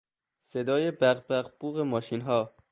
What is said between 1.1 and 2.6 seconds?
بق بوق ماشینها